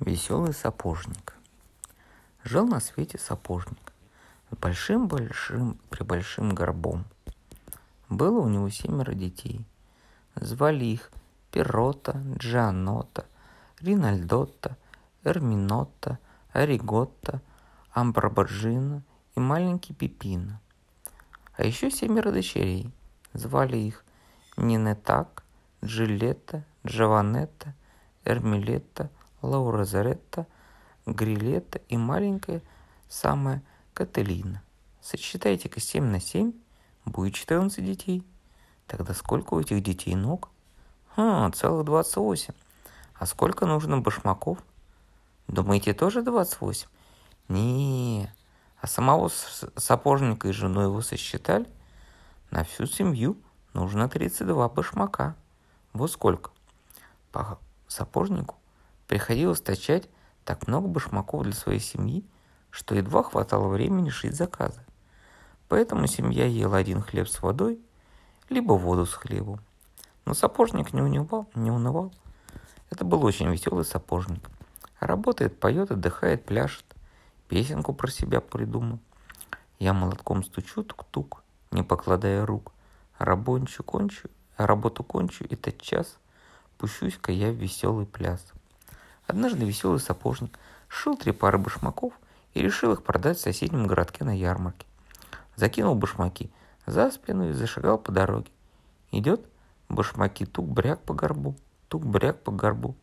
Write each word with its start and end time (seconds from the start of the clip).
Веселый 0.00 0.54
сапожник. 0.54 1.34
Жил 2.42 2.66
на 2.66 2.80
свете 2.80 3.18
сапожник 3.18 3.92
с 4.50 4.56
большим-большим 4.56 5.78
прибольшим 5.90 6.54
горбом. 6.54 7.04
Было 8.08 8.40
у 8.40 8.48
него 8.48 8.70
семеро 8.70 9.12
детей. 9.12 9.62
Звали 10.36 10.86
их 10.86 11.10
Пирота, 11.52 12.18
Джанота, 12.38 13.26
Ринальдотта, 13.82 14.78
Эрминотта, 15.22 16.18
Ориготта, 16.54 17.42
Амбрабаджина 17.92 19.02
и 19.36 19.40
маленький 19.40 19.92
Пипина. 19.92 20.62
А 21.58 21.64
еще 21.64 21.90
семеро 21.90 22.32
дочерей. 22.32 22.90
Звали 23.34 23.76
их 23.76 24.02
Нинетак, 24.56 25.44
Джилетта, 25.84 26.64
Джованетта, 26.86 27.74
Эрмилетта– 28.24 29.10
Лаура 29.42 29.84
Заретта, 29.84 30.46
Грилетта 31.06 31.80
и 31.88 31.96
маленькая 31.96 32.62
самая 33.08 33.62
Кателина. 33.94 34.62
Сочетайте-ка 35.00 35.80
7 35.80 36.04
на 36.04 36.20
7, 36.20 36.52
будет 37.06 37.34
14 37.34 37.84
детей. 37.84 38.22
Тогда 38.86 39.14
сколько 39.14 39.54
у 39.54 39.60
этих 39.60 39.82
детей 39.82 40.14
ног? 40.14 40.50
Хм, 41.16 41.52
целых 41.52 41.84
28. 41.86 42.54
А 43.14 43.26
сколько 43.26 43.66
нужно 43.66 43.98
башмаков? 43.98 44.58
Думаете, 45.48 45.94
тоже 45.94 46.22
28? 46.22 46.88
Не, 47.48 48.32
а 48.80 48.86
самого 48.86 49.30
сапожника 49.76 50.48
и 50.48 50.52
жену 50.52 50.82
его 50.82 51.00
сосчитали? 51.00 51.66
На 52.50 52.64
всю 52.64 52.86
семью 52.86 53.36
нужно 53.72 54.08
32 54.08 54.68
башмака. 54.68 55.34
Вот 55.92 56.10
сколько. 56.10 56.50
По 57.32 57.58
сапожнику 57.88 58.59
Приходилось 59.10 59.60
точать 59.60 60.08
так 60.44 60.68
много 60.68 60.86
башмаков 60.86 61.42
для 61.42 61.52
своей 61.52 61.80
семьи, 61.80 62.24
что 62.70 62.94
едва 62.94 63.24
хватало 63.24 63.66
времени 63.66 64.08
шить 64.08 64.36
заказы. 64.36 64.80
Поэтому 65.66 66.06
семья 66.06 66.46
ела 66.46 66.76
один 66.76 67.02
хлеб 67.02 67.28
с 67.28 67.42
водой, 67.42 67.80
либо 68.50 68.74
воду 68.74 69.06
с 69.06 69.12
хлебом. 69.12 69.58
Но 70.26 70.32
сапожник 70.32 70.92
не 70.92 71.02
унывал, 71.02 71.48
не 71.56 71.72
унывал. 71.72 72.14
Это 72.88 73.04
был 73.04 73.24
очень 73.24 73.50
веселый 73.50 73.84
сапожник. 73.84 74.48
Работает, 75.00 75.58
поет, 75.58 75.90
отдыхает, 75.90 76.44
пляшет. 76.44 76.84
Песенку 77.48 77.92
про 77.92 78.12
себя 78.12 78.40
придумал. 78.40 79.00
Я 79.80 79.92
молотком 79.92 80.44
стучу 80.44 80.84
тук-тук, 80.84 81.42
не 81.72 81.82
покладая 81.82 82.46
рук. 82.46 82.72
Рабончу 83.18 83.82
кончу, 83.82 84.28
работу 84.56 85.02
кончу, 85.02 85.42
и 85.42 85.56
тот 85.56 85.82
час 85.82 86.16
пущусь-ка 86.78 87.32
я 87.32 87.50
в 87.50 87.56
веселый 87.56 88.06
пляс. 88.06 88.52
Однажды 89.30 89.64
веселый 89.64 90.00
сапожник 90.00 90.58
сшил 90.88 91.16
три 91.16 91.30
пары 91.30 91.56
башмаков 91.56 92.12
и 92.52 92.60
решил 92.60 92.94
их 92.94 93.04
продать 93.04 93.38
в 93.38 93.40
соседнем 93.40 93.86
городке 93.86 94.24
на 94.24 94.36
ярмарке. 94.36 94.88
Закинул 95.54 95.94
башмаки 95.94 96.50
за 96.84 97.12
спину 97.12 97.50
и 97.50 97.52
зашагал 97.52 97.96
по 97.96 98.10
дороге. 98.10 98.50
Идет 99.12 99.46
башмаки 99.88 100.46
тук-бряк 100.46 101.02
по 101.02 101.14
горбу, 101.14 101.54
тук-бряк 101.86 102.42
по 102.42 102.50
горбу. 102.50 102.96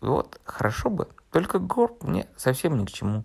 Вот, 0.00 0.40
хорошо 0.44 0.90
бы, 0.90 1.08
только 1.32 1.58
горб 1.58 2.04
мне 2.04 2.28
совсем 2.36 2.78
ни 2.78 2.84
к 2.84 2.92
чему, 2.92 3.24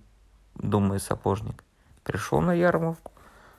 думает 0.55 1.03
сапожник. 1.03 1.63
Пришел 2.03 2.41
на 2.41 2.53
ярмарку, 2.53 3.11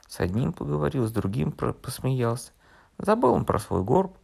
с 0.09 0.19
одним 0.19 0.53
поговорил, 0.53 1.07
с 1.07 1.13
другим 1.13 1.53
посмеялся. 1.53 2.51
Забыл 2.99 3.35
он 3.35 3.45
про 3.45 3.61
свой 3.61 3.85
горб, 3.85 4.17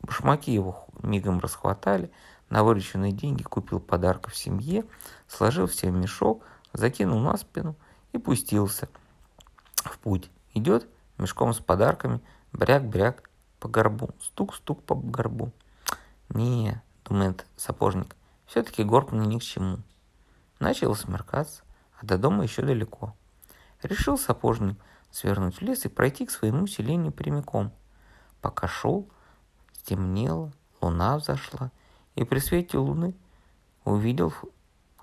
башмаки 0.00 0.50
его 0.50 0.88
мигом 1.04 1.38
расхватали, 1.38 2.10
на 2.50 2.64
вырученные 2.64 3.12
деньги 3.12 3.42
купил 3.42 3.80
подарков 3.80 4.36
семье, 4.36 4.84
сложил 5.26 5.66
все 5.66 5.90
в 5.90 5.94
мешок, 5.94 6.44
закинул 6.72 7.20
на 7.20 7.36
спину 7.36 7.76
и 8.12 8.18
пустился 8.18 8.88
в 9.76 9.98
путь. 9.98 10.30
Идет 10.54 10.86
мешком 11.18 11.52
с 11.52 11.58
подарками, 11.58 12.20
бряк-бряк 12.52 13.28
по 13.60 13.68
горбу, 13.68 14.10
стук-стук 14.20 14.82
по 14.82 14.94
горбу. 14.94 15.52
Не, 16.30 16.82
думает 17.04 17.46
сапожник, 17.56 18.16
все-таки 18.46 18.82
горб 18.82 19.12
мне 19.12 19.26
ни 19.26 19.38
к 19.38 19.42
чему. 19.42 19.78
Начал 20.58 20.94
смеркаться, 20.94 21.62
а 22.00 22.06
до 22.06 22.18
дома 22.18 22.44
еще 22.44 22.62
далеко. 22.62 23.14
Решил 23.82 24.18
сапожник 24.18 24.78
свернуть 25.10 25.56
в 25.56 25.62
лес 25.62 25.84
и 25.84 25.88
пройти 25.88 26.26
к 26.26 26.30
своему 26.30 26.66
селению 26.66 27.12
прямиком. 27.12 27.72
Пока 28.40 28.68
шел, 28.68 29.08
стемнело, 29.72 30.52
луна 30.80 31.18
взошла, 31.18 31.70
и 32.18 32.24
при 32.24 32.40
свете 32.40 32.78
луны 32.78 33.14
увидел... 33.84 34.34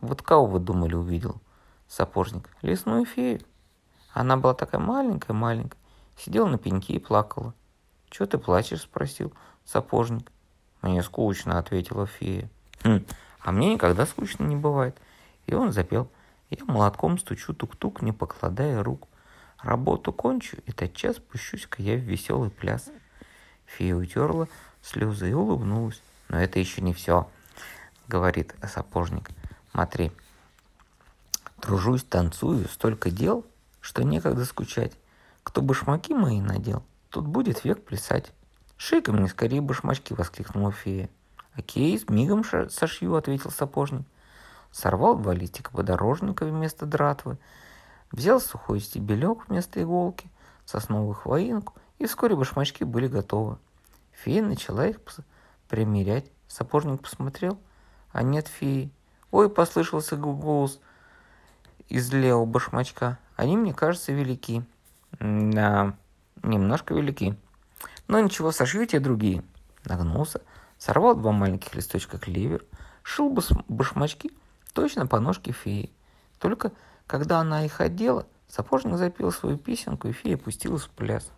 Вот 0.01 0.21
кого 0.21 0.45
вы 0.45 0.59
думали 0.59 0.95
увидел? 0.95 1.41
Сапожник. 1.87 2.49
Лесную 2.61 3.05
фею. 3.05 3.39
Она 4.11 4.35
была 4.35 4.53
такая 4.53 4.81
маленькая-маленькая, 4.81 5.79
сидела 6.17 6.47
на 6.47 6.57
пеньке 6.57 6.93
и 6.93 6.99
плакала. 6.99 7.53
«Чего 8.09 8.25
ты 8.25 8.37
плачешь?»– 8.37 8.81
спросил 8.83 9.33
сапожник. 9.63 10.31
«Мне 10.81 11.01
скучно»,– 11.03 11.57
ответила 11.59 12.05
фея. 12.05 12.49
«Хм, 12.83 13.05
а 13.39 13.51
мне 13.51 13.73
никогда 13.73 14.05
скучно 14.05 14.43
не 14.43 14.57
бывает». 14.57 14.97
И 15.47 15.53
он 15.53 15.71
запел. 15.71 16.09
Я 16.49 16.65
молотком 16.65 17.17
стучу 17.17 17.53
тук-тук, 17.53 18.01
не 18.01 18.11
покладая 18.11 18.83
рук. 18.83 19.07
Работу 19.59 20.11
кончу, 20.11 20.57
и 20.65 20.71
тотчас 20.71 21.17
пущусь-ка 21.17 21.81
я 21.81 21.95
в 21.95 22.01
веселый 22.01 22.49
пляс. 22.49 22.89
Фея 23.65 23.95
утерла 23.95 24.49
слезы 24.81 25.29
и 25.29 25.33
улыбнулась. 25.33 26.01
Но 26.29 26.39
это 26.39 26.59
еще 26.59 26.81
не 26.81 26.93
все, 26.93 27.29
говорит 28.07 28.55
сапожник. 28.67 29.29
Смотри, 29.71 30.11
тружусь, 31.59 32.03
танцую, 32.03 32.67
столько 32.67 33.09
дел, 33.09 33.45
что 33.81 34.03
некогда 34.03 34.45
скучать. 34.45 34.93
Кто 35.43 35.61
башмаки 35.61 36.13
мои 36.13 36.41
надел, 36.41 36.83
тут 37.09 37.27
будет 37.27 37.63
век 37.63 37.83
плясать. 37.83 38.31
Шей-ка 38.77 39.13
мне 39.13 39.27
скорее 39.27 39.61
башмачки, 39.61 40.13
воскликнула 40.13 40.71
фея. 40.71 41.09
Окей, 41.55 41.97
с 41.97 42.09
мигом 42.09 42.43
сошью, 42.43 43.15
ответил 43.15 43.51
сапожник. 43.51 44.05
Сорвал 44.71 45.15
два 45.17 45.33
листика 45.33 45.71
подорожника 45.71 46.45
вместо 46.45 46.85
дратвы, 46.85 47.37
взял 48.11 48.41
сухой 48.41 48.81
стебелек 48.81 49.47
вместо 49.47 49.81
иголки, 49.81 50.29
сосновую 50.65 51.13
хвоинку, 51.13 51.73
и 51.97 52.05
вскоре 52.05 52.35
башмачки 52.35 52.83
были 52.83 53.07
готовы. 53.07 53.57
Фея 54.11 54.43
начала 54.43 54.85
их 54.85 54.99
примерять. 55.67 56.25
Сапожник 56.47 57.01
посмотрел, 57.01 57.59
а 58.11 58.23
нет 58.23 58.47
феи. 58.47 58.91
Ой, 59.31 59.49
послышался 59.49 60.15
голос 60.15 60.79
из 61.89 62.11
левого 62.13 62.45
башмачка. 62.45 63.19
Они, 63.35 63.57
мне 63.57 63.73
кажется, 63.73 64.11
велики. 64.11 64.63
Да, 65.19 65.95
немножко 66.43 66.93
велики. 66.93 67.37
Но 68.07 68.19
ничего, 68.19 68.51
сошьете 68.51 68.99
другие. 68.99 69.43
Нагнулся, 69.83 70.41
сорвал 70.77 71.15
два 71.15 71.31
маленьких 71.31 71.75
листочка 71.75 72.17
клевер, 72.17 72.63
шил 73.03 73.35
башмачки 73.67 74.31
точно 74.73 75.07
по 75.07 75.19
ножке 75.19 75.51
феи. 75.51 75.91
Только 76.39 76.71
когда 77.07 77.39
она 77.39 77.65
их 77.65 77.81
одела, 77.81 78.27
сапожник 78.47 78.97
запел 78.97 79.31
свою 79.31 79.57
песенку, 79.57 80.07
и 80.07 80.11
фея 80.11 80.37
пустилась 80.37 80.83
в 80.83 80.89
пляс. 80.89 81.31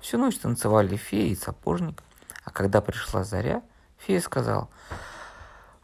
Всю 0.00 0.18
ночь 0.18 0.38
танцевали 0.38 0.96
феи 0.96 1.30
и 1.30 1.36
сапожник. 1.36 2.02
А 2.46 2.52
когда 2.52 2.80
пришла 2.80 3.24
заря, 3.24 3.62
фея 3.98 4.20
сказал, 4.20 4.70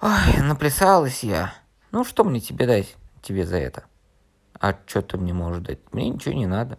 «Ой, 0.01 0.41
наплясалась 0.43 1.25
я. 1.25 1.53
Ну, 1.91 2.05
что 2.05 2.23
мне 2.23 2.41
тебе 2.41 2.67
дать 2.67 2.97
тебе 3.21 3.45
за 3.45 3.57
это?» 3.57 3.85
«А 4.61 4.77
что 4.87 5.03
ты 5.03 5.19
мне 5.19 5.33
можешь 5.33 5.63
дать? 5.63 5.81
Мне 5.93 6.09
ничего 6.09 6.35
не 6.35 6.47
надо». 6.47 6.79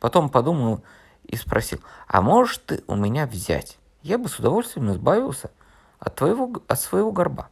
Потом 0.00 0.28
подумал 0.28 0.84
и 1.24 1.36
спросил, 1.36 1.80
«А 2.06 2.20
можешь 2.20 2.58
ты 2.58 2.84
у 2.86 2.94
меня 2.94 3.26
взять? 3.26 3.78
Я 4.02 4.18
бы 4.18 4.28
с 4.28 4.38
удовольствием 4.38 4.92
избавился 4.92 5.50
от, 5.98 6.14
твоего, 6.14 6.52
от 6.68 6.78
своего 6.78 7.10
горба». 7.10 7.48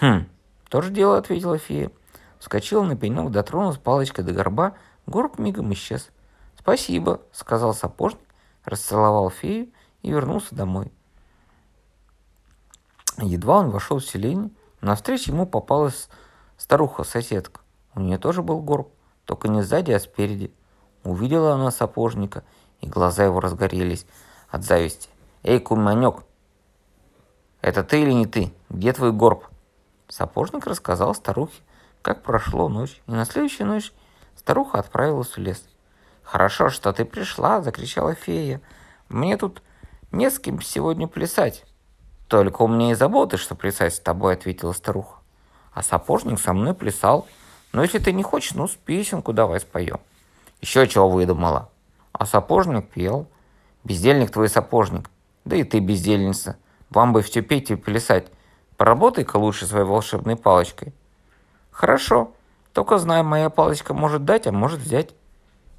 «Хм, 0.00 0.26
тоже 0.68 0.90
дело»,— 0.90 1.16
ответила 1.18 1.56
фея. 1.56 1.90
Вскочила 2.38 2.82
на 2.84 2.96
пенек, 2.96 3.30
дотронулась 3.30 3.78
палочкой 3.78 4.24
до 4.24 4.32
горба, 4.32 4.74
горб 5.06 5.38
мигом 5.38 5.72
исчез. 5.72 6.10
«Спасибо»,— 6.58 7.22
сказал 7.32 7.72
сапожник, 7.72 8.20
расцеловал 8.66 9.30
фею 9.30 9.72
и 10.02 10.10
вернулся 10.10 10.54
домой. 10.54 10.92
Едва 13.18 13.58
он 13.58 13.70
вошел 13.70 13.98
в 13.98 14.04
селение, 14.04 14.50
навстречу 14.80 15.30
ему 15.30 15.46
попалась 15.46 16.08
старуха-соседка. 16.56 17.60
У 17.94 18.00
нее 18.00 18.18
тоже 18.18 18.42
был 18.42 18.60
горб, 18.60 18.90
только 19.24 19.48
не 19.48 19.62
сзади, 19.62 19.92
а 19.92 20.00
спереди. 20.00 20.52
Увидела 21.04 21.54
она 21.54 21.70
сапожника, 21.70 22.44
и 22.80 22.88
глаза 22.88 23.24
его 23.24 23.40
разгорелись 23.40 24.06
от 24.48 24.64
зависти. 24.64 25.08
«Эй, 25.42 25.60
куманек, 25.60 26.24
это 27.60 27.84
ты 27.84 28.02
или 28.02 28.12
не 28.12 28.26
ты? 28.26 28.52
Где 28.68 28.92
твой 28.92 29.12
горб?» 29.12 29.44
Сапожник 30.08 30.66
рассказал 30.66 31.14
старухе, 31.14 31.62
как 32.02 32.22
прошло 32.22 32.68
ночь, 32.68 33.00
и 33.06 33.12
на 33.12 33.24
следующую 33.24 33.66
ночь 33.66 33.92
старуха 34.36 34.78
отправилась 34.78 35.36
в 35.36 35.38
лес. 35.38 35.64
«Хорошо, 36.22 36.68
что 36.70 36.92
ты 36.92 37.04
пришла!»– 37.04 37.60
закричала 37.62 38.14
фея. 38.14 38.60
«Мне 39.08 39.36
тут 39.36 39.62
не 40.10 40.30
с 40.30 40.38
кем 40.38 40.60
сегодня 40.60 41.06
плясать. 41.06 41.64
«Только 42.34 42.62
у 42.62 42.66
меня 42.66 42.90
и 42.90 42.94
заботы, 42.94 43.36
что 43.36 43.54
плясать 43.54 43.94
с 43.94 44.00
тобой»,— 44.00 44.32
ответила 44.34 44.72
старуха. 44.72 45.20
А 45.72 45.84
сапожник 45.84 46.40
со 46.40 46.52
мной 46.52 46.74
плясал. 46.74 47.28
Но 47.72 47.80
если 47.80 48.00
ты 48.00 48.10
не 48.10 48.24
хочешь, 48.24 48.54
ну, 48.54 48.66
с 48.66 48.72
песенку 48.72 49.32
давай 49.32 49.60
споем. 49.60 50.00
Еще 50.60 50.88
чего 50.88 51.08
выдумала. 51.08 51.70
А 52.10 52.26
сапожник 52.26 52.90
пел. 52.90 53.28
Бездельник 53.84 54.32
твой 54.32 54.48
сапожник. 54.48 55.08
Да 55.44 55.54
и 55.54 55.62
ты 55.62 55.78
бездельница. 55.78 56.56
Вам 56.90 57.12
бы 57.12 57.22
все 57.22 57.40
петь 57.40 57.70
и 57.70 57.76
плясать. 57.76 58.26
Поработай-ка 58.78 59.36
лучше 59.36 59.64
своей 59.66 59.84
волшебной 59.84 60.34
палочкой. 60.34 60.92
Хорошо. 61.70 62.32
Только 62.72 62.98
знай, 62.98 63.22
моя 63.22 63.48
палочка 63.48 63.94
может 63.94 64.24
дать, 64.24 64.48
а 64.48 64.50
может 64.52 64.80
взять. 64.80 65.14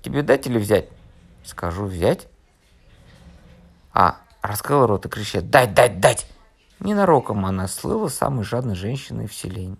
Тебе 0.02 0.22
дать 0.22 0.48
или 0.48 0.58
взять? 0.58 0.88
Скажу 1.44 1.84
взять. 1.84 2.30
А, 3.92 4.20
раскрыл 4.42 4.88
рот 4.88 5.06
и 5.06 5.10
кричит 5.10 5.50
«Дать, 5.50 5.74
дать, 5.74 6.00
дать!» 6.00 6.26
Ненароком 6.80 7.46
она 7.46 7.68
слыла 7.68 8.08
самой 8.10 8.44
жадной 8.44 8.76
женщиной 8.76 9.28
в 9.28 9.34
селении. 9.34 9.78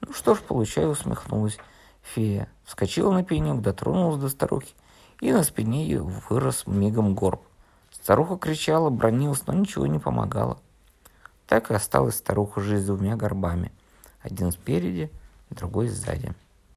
Ну 0.00 0.12
что 0.12 0.34
ж, 0.34 0.40
получаю, 0.40 0.90
усмехнулась 0.90 1.58
фея. 2.02 2.48
Вскочила 2.64 3.12
на 3.12 3.24
пенек, 3.24 3.62
дотронулась 3.62 4.20
до 4.20 4.28
старухи, 4.28 4.74
и 5.20 5.32
на 5.32 5.42
спине 5.42 5.84
ее 5.84 6.02
вырос 6.02 6.66
мигом 6.66 7.14
горб. 7.14 7.42
Старуха 7.90 8.36
кричала, 8.36 8.90
бронилась, 8.90 9.46
но 9.46 9.54
ничего 9.54 9.86
не 9.86 9.98
помогало. 9.98 10.58
Так 11.46 11.70
и 11.70 11.74
осталась 11.74 12.16
старуха 12.16 12.60
жить 12.60 12.82
с 12.82 12.86
двумя 12.86 13.16
горбами. 13.16 13.72
Один 14.22 14.52
спереди, 14.52 15.10
другой 15.50 15.88
сзади. 15.88 16.34